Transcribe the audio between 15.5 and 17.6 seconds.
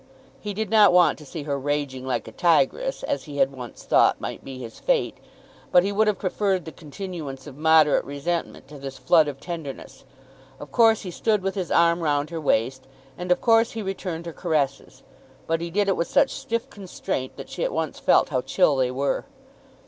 he did it with such stiff constraint that